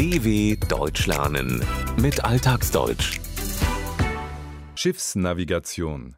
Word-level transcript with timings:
DW 0.00 0.56
Deutsch 0.66 1.06
lernen 1.06 1.62
mit 2.00 2.24
Alltagsdeutsch. 2.24 3.20
Schiffsnavigation. 4.74 6.16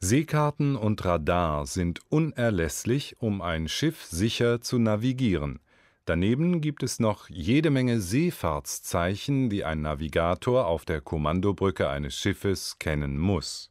Seekarten 0.00 0.74
und 0.74 1.04
Radar 1.04 1.66
sind 1.66 2.00
unerlässlich, 2.08 3.14
um 3.20 3.40
ein 3.40 3.68
Schiff 3.68 4.02
sicher 4.02 4.60
zu 4.60 4.80
navigieren. 4.80 5.60
Daneben 6.04 6.60
gibt 6.60 6.82
es 6.82 6.98
noch 6.98 7.28
jede 7.28 7.70
Menge 7.70 8.00
Seefahrtszeichen, 8.00 9.50
die 9.50 9.64
ein 9.64 9.82
Navigator 9.82 10.66
auf 10.66 10.84
der 10.84 11.00
Kommandobrücke 11.00 11.88
eines 11.88 12.16
Schiffes 12.16 12.80
kennen 12.80 13.18
muss. 13.18 13.70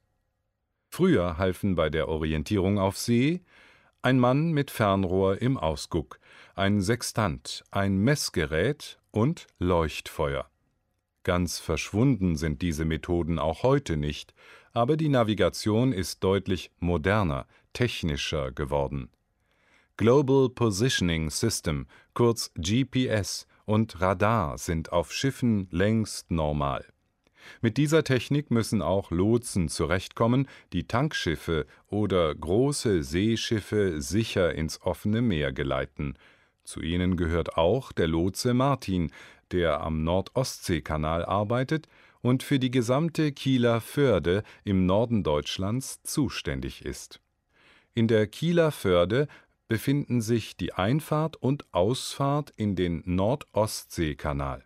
Früher 0.88 1.38
halfen 1.38 1.76
bei 1.76 1.90
der 1.90 2.08
Orientierung 2.08 2.80
auf 2.80 2.98
See 2.98 3.42
ein 4.02 4.18
Mann 4.18 4.54
mit 4.54 4.72
Fernrohr 4.72 5.42
im 5.42 5.58
Ausguck, 5.58 6.22
ein 6.56 6.80
Sextant, 6.80 7.66
ein 7.70 7.98
Messgerät 7.98 9.01
und 9.12 9.48
Leuchtfeuer. 9.60 10.50
Ganz 11.24 11.60
verschwunden 11.60 12.36
sind 12.36 12.62
diese 12.62 12.86
Methoden 12.86 13.38
auch 13.38 13.64
heute 13.64 13.96
nicht, 13.98 14.34
aber 14.74 14.98
die 14.98 15.10
Navigation 15.10 15.92
ist 15.94 16.24
deutlich 16.24 16.72
moderner, 16.80 17.46
technischer 17.74 18.52
geworden. 18.52 19.10
Global 19.98 20.50
Positioning 20.50 21.30
System, 21.30 21.86
kurz 22.14 22.52
GPS, 22.56 23.46
und 23.66 24.02
Radar 24.02 24.58
sind 24.58 24.92
auf 24.92 25.14
Schiffen 25.14 25.68
längst 25.70 26.32
normal. 26.32 26.86
Mit 27.62 27.78
dieser 27.78 28.04
Technik 28.04 28.52
müssen 28.52 28.82
auch 28.82 29.12
Lotsen 29.12 29.70
zurechtkommen, 29.70 30.48
die 30.74 30.88
Tankschiffe 30.88 31.66
oder 31.88 32.34
große 32.34 33.04
Seeschiffe 33.04 34.02
sicher 34.02 34.54
ins 34.56 34.82
offene 34.82 35.22
Meer 35.22 35.52
geleiten. 35.52 36.16
Zu 36.64 36.82
ihnen 36.82 37.18
gehört 37.18 37.58
auch 37.58 37.92
der 37.92 38.08
Lotse 38.08 38.54
Martin, 38.54 39.12
der 39.52 39.82
am 39.82 40.04
Nordostseekanal 40.04 41.26
arbeitet 41.26 41.88
und 42.22 42.44
für 42.44 42.60
die 42.60 42.72
gesamte 42.72 43.32
Kieler 43.32 43.82
Förde 43.82 44.44
im 44.64 44.86
Norden 44.86 45.24
Deutschlands 45.24 46.02
zuständig 46.04 46.86
ist. 46.86 47.20
In 47.94 48.08
der 48.08 48.28
Kieler 48.28 48.72
Förde 48.72 49.28
befinden 49.68 50.22
sich 50.22 50.56
die 50.58 50.74
Einfahrt 50.74 51.36
und 51.38 51.66
Ausfahrt 51.74 52.52
in 52.56 52.76
den 52.76 53.04
Nordostseekanal. 53.06 54.64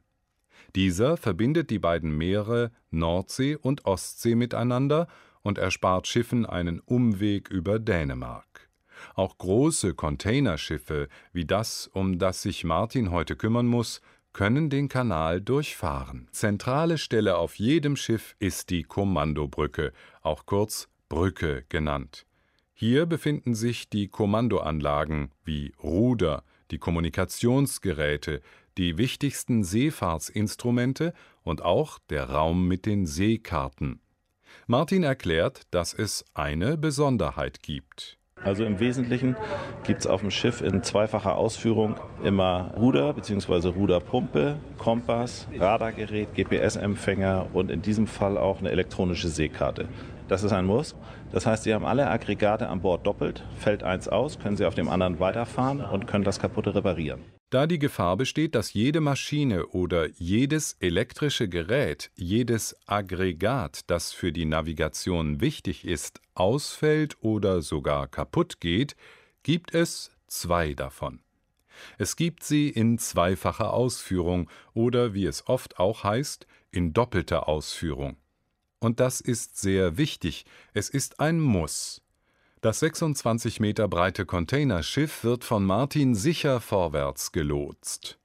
Dieser 0.75 1.16
verbindet 1.16 1.69
die 1.69 1.80
beiden 1.80 2.17
Meere 2.17 2.72
Nordsee 2.91 3.56
und 3.56 3.86
Ostsee 3.86 4.36
miteinander 4.36 5.08
und 5.41 5.58
erspart 5.58 6.08
Schiffen 6.08 6.45
einen 6.45 6.80
Umweg 6.80 7.50
über 7.50 7.80
Dänemark. 7.80 8.55
Auch 9.14 9.38
große 9.38 9.94
Containerschiffe 9.94 11.08
wie 11.34 11.45
das, 11.45 11.88
um 11.94 12.17
das 12.20 12.42
sich 12.42 12.64
Martin 12.64 13.12
heute 13.12 13.36
kümmern 13.36 13.67
muss, 13.67 14.02
können 14.34 14.70
den 14.70 14.89
Kanal 14.89 15.39
durchfahren. 15.39 16.28
Zentrale 16.31 16.97
Stelle 16.97 17.38
auf 17.38 17.56
jedem 17.56 17.95
Schiff 17.95 18.36
ist 18.39 18.70
die 18.70 18.84
Kommandobrücke, 18.84 19.94
auch 20.22 20.45
kurz 20.45 20.89
Brücke 21.08 21.64
genannt. 21.70 22.25
Hier 22.73 23.06
befinden 23.06 23.56
sich 23.56 23.89
die 23.89 24.09
Kommandoanlagen 24.09 25.31
wie 25.45 25.72
Ruder, 25.81 26.44
die 26.72 26.78
Kommunikationsgeräte, 26.78 28.42
die 28.78 28.97
wichtigsten 28.97 29.64
Seefahrtsinstrumente 29.64 31.14
und 31.44 31.62
auch 31.62 32.00
der 32.09 32.30
Raum 32.30 32.67
mit 32.67 32.86
den 32.86 33.06
Seekarten. 33.06 34.02
Martin 34.67 35.03
erklärt, 35.03 35.62
dass 35.72 35.94
es 35.94 36.25
eine 36.34 36.78
Besonderheit 36.78 37.62
gibt. 37.62 38.17
Also 38.45 38.63
im 38.63 38.79
Wesentlichen 38.79 39.35
gibt 39.83 40.01
es 40.01 40.07
auf 40.07 40.21
dem 40.21 40.29
Schiff 40.29 40.61
in 40.61 40.83
zweifacher 40.83 41.35
Ausführung 41.35 41.95
immer 42.23 42.71
Ruder 42.77 43.11
bzw. 43.13 43.69
Ruderpumpe, 43.69 44.57
Kompass, 44.77 45.47
Radargerät, 45.59 46.35
GPS-Empfänger 46.35 47.47
und 47.53 47.71
in 47.71 47.81
diesem 47.81 48.05
Fall 48.05 48.38
auch 48.38 48.59
eine 48.59 48.69
elektronische 48.69 49.29
Seekarte. 49.29 49.88
Das 50.28 50.44
ist 50.44 50.53
ein 50.53 50.66
Muss. 50.66 50.95
Das 51.31 51.47
heißt, 51.47 51.63
Sie 51.63 51.73
haben 51.73 51.85
alle 51.85 52.07
Aggregate 52.07 52.69
an 52.69 52.81
Bord 52.81 53.05
doppelt. 53.05 53.44
Fällt 53.57 53.84
eins 53.84 54.07
aus, 54.07 54.39
können 54.39 54.57
Sie 54.57 54.66
auf 54.66 54.75
dem 54.75 54.89
anderen 54.89 55.19
weiterfahren 55.19 55.81
und 55.81 56.05
können 56.05 56.23
das 56.23 56.39
kaputte 56.39 56.75
reparieren. 56.75 57.34
Da 57.55 57.67
die 57.67 57.79
Gefahr 57.79 58.17
besteht, 58.17 58.53
dass 58.53 58.73
jede 58.73 58.99
Maschine 58.99 59.67
oder 59.67 60.09
jedes 60.09 60.75
elektrische 60.81 61.47
Gerät, 61.47 62.11
jedes 62.13 62.75
Aggregat, 62.85 63.89
das 63.89 64.11
für 64.11 64.33
die 64.33 64.43
Navigation 64.43 65.39
wichtig 65.39 65.85
ist, 65.85 66.19
ausfällt 66.33 67.16
oder 67.21 67.61
sogar 67.61 68.09
kaputt 68.09 68.59
geht, 68.59 68.97
gibt 69.41 69.73
es 69.73 70.11
zwei 70.27 70.73
davon. 70.73 71.21
Es 71.97 72.17
gibt 72.17 72.43
sie 72.43 72.67
in 72.67 72.97
zweifacher 72.97 73.72
Ausführung 73.72 74.49
oder, 74.73 75.13
wie 75.13 75.25
es 75.25 75.47
oft 75.47 75.79
auch 75.79 76.03
heißt, 76.03 76.47
in 76.72 76.91
doppelter 76.91 77.47
Ausführung. 77.47 78.17
Und 78.79 78.99
das 78.99 79.22
ist 79.22 79.57
sehr 79.57 79.97
wichtig, 79.97 80.43
es 80.73 80.89
ist 80.89 81.22
ein 81.22 81.39
Muss. 81.39 82.01
Das 82.61 82.79
26 82.79 83.59
Meter 83.59 83.88
breite 83.88 84.25
Containerschiff 84.25 85.23
wird 85.23 85.43
von 85.43 85.63
Martin 85.66 86.16
sicher 86.16 86.59
vorwärts 86.59 87.31
gelotst. 87.31 88.17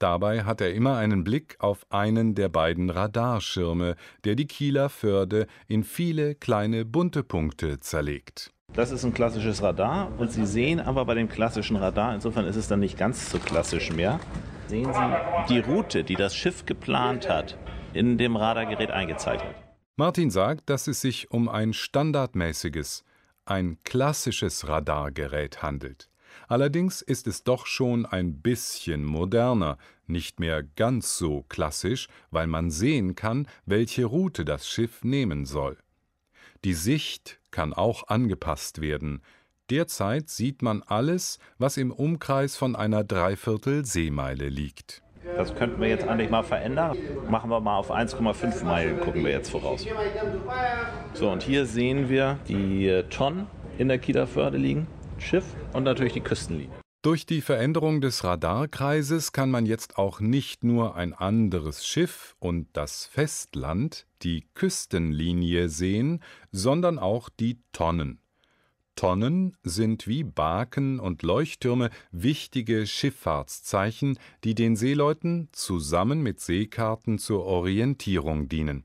Dabei 0.00 0.44
hat 0.44 0.60
er 0.60 0.74
immer 0.74 0.96
einen 0.96 1.22
Blick 1.22 1.56
auf 1.60 1.86
einen 1.90 2.34
der 2.34 2.48
beiden 2.48 2.90
Radarschirme, 2.90 3.94
der 4.24 4.34
die 4.34 4.46
Kieler 4.46 4.88
Förde 4.88 5.46
in 5.68 5.84
viele 5.84 6.34
kleine 6.34 6.84
bunte 6.84 7.22
Punkte 7.22 7.78
zerlegt. 7.78 8.50
Das 8.72 8.90
ist 8.90 9.04
ein 9.04 9.14
klassisches 9.14 9.62
Radar 9.62 10.10
und 10.18 10.32
Sie 10.32 10.46
sehen 10.46 10.80
aber 10.80 11.04
bei 11.04 11.14
dem 11.14 11.28
klassischen 11.28 11.76
Radar, 11.76 12.12
insofern 12.14 12.44
ist 12.44 12.56
es 12.56 12.66
dann 12.66 12.80
nicht 12.80 12.98
ganz 12.98 13.30
so 13.30 13.38
klassisch 13.38 13.92
mehr, 13.92 14.18
sehen 14.66 14.92
Sie 14.92 15.54
die 15.54 15.60
Route, 15.60 16.02
die 16.02 16.16
das 16.16 16.34
Schiff 16.34 16.66
geplant 16.66 17.28
hat, 17.28 17.56
in 17.92 18.18
dem 18.18 18.34
Radargerät 18.34 18.90
eingezeichnet. 18.90 19.54
Martin 19.96 20.30
sagt, 20.30 20.68
dass 20.68 20.88
es 20.88 21.00
sich 21.00 21.30
um 21.30 21.48
ein 21.48 21.72
standardmäßiges, 21.72 23.04
ein 23.46 23.78
klassisches 23.84 24.68
Radargerät 24.68 25.62
handelt. 25.62 26.08
Allerdings 26.48 27.00
ist 27.00 27.26
es 27.26 27.44
doch 27.44 27.66
schon 27.66 28.06
ein 28.06 28.40
bisschen 28.40 29.04
moderner, 29.04 29.78
nicht 30.06 30.40
mehr 30.40 30.62
ganz 30.62 31.16
so 31.16 31.42
klassisch, 31.48 32.08
weil 32.30 32.46
man 32.46 32.70
sehen 32.70 33.14
kann, 33.14 33.48
welche 33.66 34.04
Route 34.04 34.44
das 34.44 34.68
Schiff 34.68 35.04
nehmen 35.04 35.46
soll. 35.46 35.78
Die 36.64 36.74
Sicht 36.74 37.40
kann 37.50 37.72
auch 37.72 38.08
angepasst 38.08 38.80
werden. 38.80 39.22
Derzeit 39.70 40.28
sieht 40.28 40.60
man 40.60 40.82
alles, 40.82 41.38
was 41.58 41.76
im 41.76 41.90
Umkreis 41.90 42.56
von 42.56 42.76
einer 42.76 43.04
Dreiviertel 43.04 43.84
Seemeile 43.84 44.48
liegt. 44.48 45.03
Das 45.36 45.54
könnten 45.54 45.80
wir 45.80 45.88
jetzt 45.88 46.06
eigentlich 46.06 46.30
mal 46.30 46.42
verändern. 46.42 46.96
Machen 47.28 47.50
wir 47.50 47.60
mal 47.60 47.78
auf 47.78 47.90
1,5 47.90 48.64
Meilen, 48.64 49.00
gucken 49.00 49.24
wir 49.24 49.32
jetzt 49.32 49.50
voraus. 49.50 49.86
So, 51.14 51.30
und 51.30 51.42
hier 51.42 51.66
sehen 51.66 52.08
wir 52.08 52.38
die 52.48 52.88
äh, 52.88 53.04
Tonnen 53.04 53.46
in 53.78 53.88
der 53.88 53.98
Kieler 53.98 54.26
Förde 54.26 54.58
liegen, 54.58 54.86
Schiff 55.18 55.44
und 55.72 55.84
natürlich 55.84 56.12
die 56.12 56.20
Küstenlinie. 56.20 56.70
Durch 57.02 57.26
die 57.26 57.42
Veränderung 57.42 58.00
des 58.00 58.24
Radarkreises 58.24 59.32
kann 59.32 59.50
man 59.50 59.66
jetzt 59.66 59.98
auch 59.98 60.20
nicht 60.20 60.64
nur 60.64 60.96
ein 60.96 61.12
anderes 61.12 61.86
Schiff 61.86 62.34
und 62.38 62.68
das 62.72 63.04
Festland, 63.04 64.06
die 64.22 64.46
Küstenlinie 64.54 65.68
sehen, 65.68 66.22
sondern 66.50 66.98
auch 66.98 67.28
die 67.28 67.58
Tonnen. 67.72 68.20
Tonnen 68.96 69.56
sind 69.62 70.06
wie 70.06 70.24
Baken 70.24 71.00
und 71.00 71.22
Leuchttürme 71.22 71.90
wichtige 72.12 72.86
Schifffahrtszeichen, 72.86 74.18
die 74.44 74.54
den 74.54 74.76
Seeleuten 74.76 75.48
zusammen 75.52 76.22
mit 76.22 76.40
Seekarten 76.40 77.18
zur 77.18 77.44
Orientierung 77.44 78.48
dienen. 78.48 78.84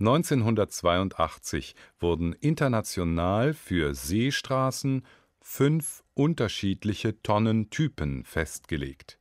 1982 0.00 1.74
wurden 2.00 2.32
international 2.32 3.54
für 3.54 3.94
Seestraßen 3.94 5.04
fünf 5.40 6.02
unterschiedliche 6.14 7.22
Tonnentypen 7.22 8.24
festgelegt. 8.24 9.18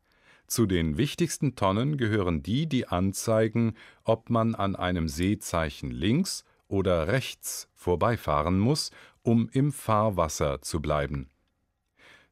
Zu 0.47 0.65
den 0.65 0.97
wichtigsten 0.97 1.55
Tonnen 1.55 1.97
gehören 1.97 2.41
die, 2.41 2.67
die 2.67 2.87
anzeigen, 2.87 3.75
ob 4.03 4.29
man 4.29 4.55
an 4.55 4.75
einem 4.75 5.09
Seezeichen 5.09 5.91
links 5.91 6.45
oder 6.69 7.07
rechts 7.07 7.69
vorbeifahren 7.75 8.57
muss, 8.57 8.91
um 9.27 9.49
im 9.51 9.73
Fahrwasser 9.73 10.61
zu 10.61 10.81
bleiben. 10.81 11.29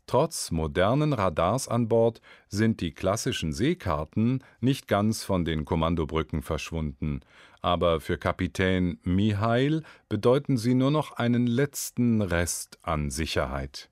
Trotz 0.07 0.49
modernen 0.51 1.11
Radars 1.11 1.67
an 1.67 1.89
Bord 1.89 2.21
sind 2.47 2.79
die 2.79 2.93
klassischen 2.93 3.51
Seekarten 3.51 4.41
nicht 4.61 4.87
ganz 4.87 5.23
von 5.23 5.43
den 5.43 5.65
Kommandobrücken 5.65 6.41
verschwunden, 6.41 7.19
aber 7.61 7.99
für 7.99 8.17
Kapitän 8.17 8.99
Mihail 9.03 9.83
bedeuten 10.07 10.57
sie 10.57 10.73
nur 10.73 10.91
noch 10.91 11.11
einen 11.13 11.47
letzten 11.47 12.21
Rest 12.21 12.79
an 12.81 13.09
Sicherheit 13.09 13.89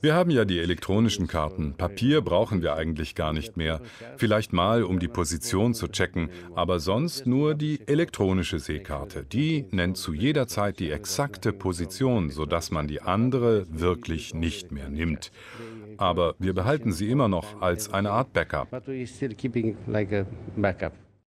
wir 0.00 0.14
haben 0.14 0.30
ja 0.30 0.44
die 0.44 0.58
elektronischen 0.58 1.28
Karten. 1.28 1.74
Papier 1.74 2.22
brauchen 2.22 2.60
wir 2.60 2.74
eigentlich 2.74 3.14
gar 3.14 3.32
nicht 3.32 3.56
mehr. 3.56 3.80
Vielleicht 4.16 4.52
mal, 4.52 4.82
um 4.82 4.98
die 4.98 5.06
Position 5.06 5.72
zu 5.72 5.86
checken, 5.86 6.28
aber 6.56 6.80
sonst 6.80 7.26
nur 7.26 7.54
die 7.54 7.78
elektronische 7.86 8.58
Seekarte. 8.58 9.24
Die 9.24 9.64
nennt 9.70 9.96
zu 9.96 10.12
jeder 10.12 10.48
Zeit 10.48 10.80
die 10.80 10.90
exakte 10.90 11.52
Position, 11.52 12.30
sodass 12.30 12.72
man 12.72 12.88
die 12.88 13.00
andere 13.00 13.64
wirklich 13.70 14.34
nicht 14.34 14.72
mehr 14.72 14.90
nimmt. 14.90 15.30
Aber 15.98 16.34
wir 16.40 16.52
behalten 16.52 16.92
sie 16.92 17.10
immer 17.10 17.28
noch 17.28 17.62
als 17.62 17.92
eine 17.92 18.10
Art 18.10 18.32
Backup. 18.32 18.82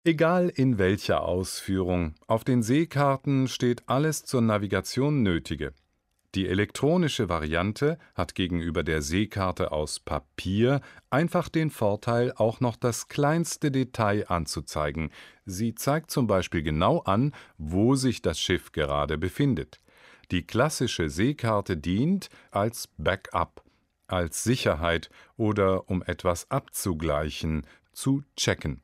Egal 0.08 0.52
in 0.54 0.78
welcher 0.78 1.24
Ausführung, 1.24 2.14
auf 2.28 2.44
den 2.44 2.62
Seekarten 2.62 3.48
steht 3.48 3.84
alles 3.88 4.24
zur 4.24 4.42
Navigation 4.42 5.24
Nötige. 5.24 5.74
Die 6.36 6.50
elektronische 6.50 7.30
Variante 7.30 7.98
hat 8.14 8.36
gegenüber 8.36 8.84
der 8.84 9.02
Seekarte 9.02 9.72
aus 9.72 10.02
Papier 10.02 10.82
einfach 11.10 11.48
den 11.48 11.70
Vorteil, 11.70 12.34
auch 12.36 12.60
noch 12.60 12.76
das 12.76 13.08
kleinste 13.08 13.72
Detail 13.72 14.26
anzuzeigen. 14.28 15.12
Sie 15.46 15.76
zeigt 15.76 16.12
zum 16.12 16.28
Beispiel 16.28 16.62
genau 16.62 17.00
an, 17.00 17.34
wo 17.58 17.96
sich 17.96 18.22
das 18.22 18.38
Schiff 18.38 18.74
gerade 18.74 19.18
befindet. 19.18 19.80
Die 20.30 20.46
klassische 20.46 21.10
Seekarte 21.10 21.78
dient 21.78 22.30
als 22.52 22.90
Backup, 22.98 23.64
als 24.08 24.44
Sicherheit 24.44 25.10
oder 25.38 25.90
um 25.90 26.04
etwas 26.04 26.52
abzugleichen, 26.52 27.66
zu 27.94 28.24
checken. 28.36 28.82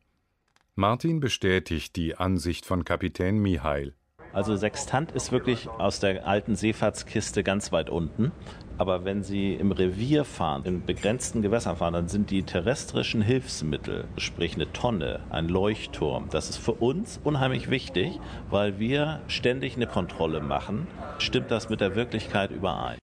Martin 0.75 1.19
bestätigt 1.19 1.98
die 1.98 2.15
Ansicht 2.15 2.65
von 2.65 2.86
Kapitän 2.86 3.39
Mihail. 3.39 3.94
Also 4.33 4.55
Sextant 4.55 5.11
ist 5.11 5.31
wirklich 5.31 5.69
aus 5.69 5.99
der 5.99 6.25
alten 6.25 6.55
Seefahrtskiste 6.55 7.43
ganz 7.43 7.71
weit 7.71 7.89
unten. 7.89 8.31
Aber 8.77 9.05
wenn 9.05 9.21
Sie 9.23 9.53
im 9.53 9.71
Revier 9.71 10.25
fahren, 10.25 10.63
in 10.65 10.85
begrenzten 10.85 11.41
Gewässern 11.41 11.77
fahren, 11.77 11.93
dann 11.93 12.07
sind 12.07 12.31
die 12.31 12.43
terrestrischen 12.43 13.21
Hilfsmittel, 13.21 14.05
sprich 14.17 14.55
eine 14.55 14.71
Tonne, 14.71 15.19
ein 15.29 15.49
Leuchtturm, 15.49 16.29
das 16.31 16.49
ist 16.49 16.57
für 16.57 16.73
uns 16.73 17.19
unheimlich 17.23 17.69
wichtig, 17.69 18.19
weil 18.49 18.79
wir 18.79 19.21
ständig 19.27 19.75
eine 19.75 19.85
Kontrolle 19.85 20.41
machen. 20.41 20.87
Stimmt 21.19 21.51
das 21.51 21.69
mit 21.69 21.81
der 21.81 21.95
Wirklichkeit 21.95 22.49
überein? 22.51 22.97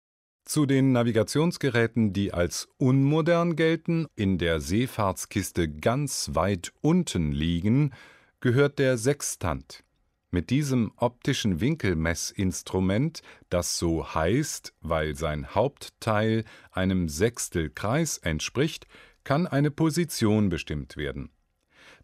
Zu 0.44 0.64
den 0.64 0.92
Navigationsgeräten, 0.92 2.14
die 2.14 2.32
als 2.32 2.68
unmodern 2.78 3.54
gelten, 3.54 4.06
in 4.16 4.38
der 4.38 4.60
Seefahrtskiste 4.60 5.68
ganz 5.68 6.30
weit 6.32 6.72
unten 6.80 7.32
liegen, 7.32 7.92
gehört 8.40 8.78
der 8.78 8.96
Sextant. 8.96 9.84
Mit 10.30 10.50
diesem 10.50 10.92
optischen 10.96 11.60
Winkelmessinstrument, 11.60 13.22
das 13.48 13.78
so 13.78 14.14
heißt, 14.14 14.74
weil 14.82 15.14
sein 15.14 15.54
Hauptteil 15.54 16.44
einem 16.70 17.08
Sechstelkreis 17.08 18.18
entspricht, 18.18 18.86
kann 19.24 19.46
eine 19.46 19.70
Position 19.70 20.50
bestimmt 20.50 20.98
werden. 20.98 21.30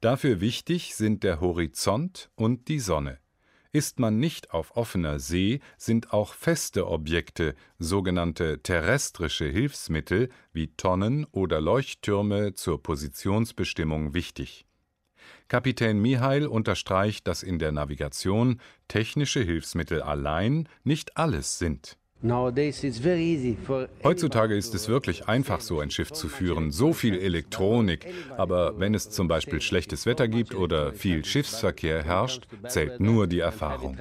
Dafür 0.01 0.41
wichtig 0.41 0.95
sind 0.95 1.23
der 1.23 1.41
Horizont 1.41 2.31
und 2.35 2.69
die 2.69 2.81
Sonne. 2.81 3.19
Ist 3.73 3.99
man 3.99 4.19
nicht 4.19 4.53
auf 4.53 4.75
offener 4.75 5.19
See, 5.19 5.61
sind 5.77 6.15
auch 6.15 6.33
feste 6.33 6.87
Objekte, 6.87 7.55
sogenannte 7.79 8.63
terrestrische 8.63 9.47
Hilfsmittel 9.47 10.31
wie 10.53 10.69
Tonnen 10.77 11.27
oder 11.27 11.61
Leuchttürme 11.61 12.55
zur 12.55 12.83
Positionsbestimmung 12.83 14.15
wichtig 14.15 14.65
Kapitän 15.49 16.01
Mihail 16.01 16.47
unterstreicht, 16.47 17.27
dass 17.27 17.43
in 17.43 17.59
der 17.59 17.73
Navigation 17.73 18.61
technische 18.89 19.41
Hilfsmittel 19.41 20.03
allein 20.03 20.69
nicht 20.85 21.17
alles 21.17 21.59
sind. 21.59 21.97
Heutzutage 24.03 24.57
ist 24.57 24.75
es 24.75 24.89
wirklich 24.89 25.29
einfach, 25.29 25.61
so 25.61 25.81
ein 25.81 25.91
Schiff 25.91 26.11
zu 26.11 26.29
führen, 26.29 26.71
so 26.71 26.95
viel 26.95 27.19
Elektronik, 27.19 28.07
aber 28.39 28.81
wenn 28.81 28.95
es 28.95 29.11
zum 29.11 29.29
Beispiel 29.29 29.61
schlechtes 29.61 30.07
Wetter 30.07 30.27
gibt 30.27 30.55
oder 30.55 30.95
viel 30.95 31.23
Schiffsverkehr 31.25 32.03
herrscht, 32.03 32.47
zählt 32.67 32.99
nur 33.01 33.27
die 33.27 33.41
Erfahrung. 33.41 33.99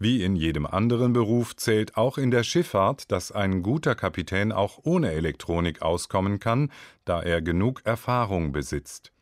Wie 0.00 0.22
in 0.22 0.36
jedem 0.36 0.64
anderen 0.64 1.12
Beruf 1.12 1.56
zählt 1.56 1.96
auch 1.96 2.18
in 2.18 2.30
der 2.30 2.44
Schifffahrt, 2.44 3.10
dass 3.10 3.32
ein 3.32 3.62
guter 3.62 3.96
Kapitän 3.96 4.52
auch 4.52 4.78
ohne 4.84 5.10
Elektronik 5.10 5.82
auskommen 5.82 6.38
kann, 6.38 6.70
da 7.04 7.20
er 7.20 7.42
genug 7.42 7.82
Erfahrung 7.84 8.52
besitzt. 8.52 9.12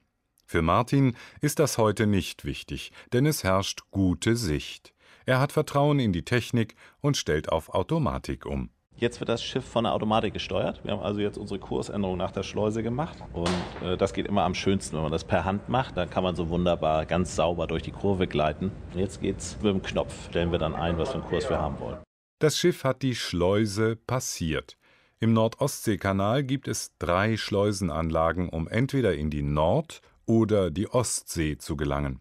Für 0.45 0.61
Martin 0.61 1.17
ist 1.41 1.59
das 1.59 1.79
heute 1.79 2.07
nicht 2.07 2.45
wichtig, 2.45 2.93
denn 3.13 3.25
es 3.25 3.43
herrscht 3.43 3.85
gute 3.91 4.37
Sicht. 4.37 4.93
Er 5.25 5.41
hat 5.41 5.53
Vertrauen 5.53 5.99
in 5.99 6.13
die 6.13 6.25
Technik 6.25 6.77
und 7.01 7.17
stellt 7.17 7.49
auf 7.49 7.71
Automatik 7.71 8.45
um. 8.47 8.71
Jetzt 8.99 9.21
wird 9.21 9.29
das 9.29 9.45
Schiff 9.45 9.65
von 9.65 9.85
der 9.85 9.93
Automatik 9.93 10.33
gesteuert. 10.33 10.81
Wir 10.83 10.93
haben 10.93 11.03
also 11.03 11.21
jetzt 11.21 11.37
unsere 11.37 11.61
Kursänderung 11.61 12.17
nach 12.17 12.31
der 12.31 12.43
Schleuse 12.43 12.83
gemacht. 12.83 13.19
Und 13.35 13.51
äh, 13.85 13.95
das 13.99 14.15
geht 14.15 14.27
immer 14.27 14.45
am 14.45 14.55
schönsten, 14.55 14.97
wenn 14.97 15.03
man 15.03 15.13
das 15.13 15.25
per 15.25 15.45
Hand 15.45 15.69
macht. 15.69 15.99
Dann 15.99 16.09
kann 16.09 16.25
man 16.25 16.35
so 16.35 16.49
wunderbar 16.49 17.05
ganz 17.05 17.37
sauber 17.37 17.67
durch 17.67 17.83
die 17.83 17.91
Kurve 17.91 18.27
gleiten. 18.27 18.73
Und 18.95 18.99
jetzt 18.99 19.21
geht's 19.21 19.59
mit 19.61 19.75
dem 19.75 19.83
Knopf. 19.83 20.31
Stellen 20.31 20.51
wir 20.51 20.59
dann 20.59 20.75
ein, 20.75 20.97
was 20.97 21.11
für 21.11 21.17
einen 21.17 21.25
Kurs 21.25 21.47
wir 21.51 21.61
haben 21.61 21.79
wollen. 21.79 21.99
Das 22.39 22.57
Schiff 22.57 22.85
hat 22.85 23.03
die 23.03 23.15
Schleuse 23.15 23.97
passiert. 23.97 24.79
Im 25.21 25.35
Nordostseekanal 25.35 26.43
gibt 26.43 26.67
es 26.67 26.97
drei 26.99 27.37
Schleusenanlagen, 27.37 28.49
um 28.49 28.67
entweder 28.67 29.15
in 29.15 29.29
die 29.29 29.43
Nord- 29.43 30.01
oder 30.25 30.71
die 30.71 30.89
Ostsee 30.89 31.59
zu 31.59 31.77
gelangen. 31.77 32.21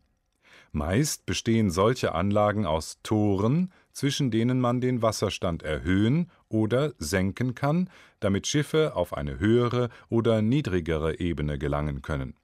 Meist 0.74 1.26
bestehen 1.26 1.72
solche 1.72 2.14
Anlagen 2.14 2.66
aus 2.66 3.00
Toren, 3.02 3.72
zwischen 3.96 4.30
denen 4.30 4.60
man 4.60 4.82
den 4.82 5.02
Wasserstand 5.02 5.64
erhöhen 5.64 6.30
oder 6.50 6.94
senken 7.00 7.56
kann, 7.56 7.90
damit 8.20 8.46
Schiffe 8.46 8.96
auf 8.96 9.14
eine 9.14 9.40
höhere 9.40 9.90
oder 10.10 10.42
niedrigere 10.42 11.20
Ebene 11.20 11.58
gelangen 11.58 12.02
können. 12.02 12.36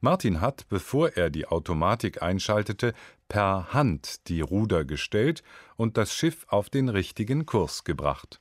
Martin 0.00 0.40
hat, 0.40 0.68
bevor 0.68 1.10
er 1.10 1.30
die 1.30 1.46
Automatik 1.46 2.22
einschaltete, 2.22 2.94
per 3.28 3.72
Hand 3.72 4.28
die 4.28 4.40
Ruder 4.40 4.84
gestellt 4.84 5.42
und 5.76 5.96
das 5.96 6.14
Schiff 6.14 6.44
auf 6.48 6.68
den 6.68 6.88
richtigen 6.88 7.46
Kurs 7.46 7.84
gebracht. 7.84 8.40